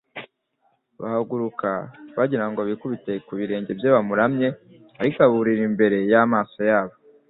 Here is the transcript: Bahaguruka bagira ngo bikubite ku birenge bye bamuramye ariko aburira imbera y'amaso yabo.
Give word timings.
Bahaguruka 0.99 1.69
bagira 2.17 2.45
ngo 2.49 2.61
bikubite 2.69 3.11
ku 3.25 3.31
birenge 3.39 3.71
bye 3.77 3.89
bamuramye 3.95 4.47
ariko 5.01 5.19
aburira 5.27 5.61
imbera 5.69 5.97
y'amaso 6.13 6.59
yabo. 6.71 6.93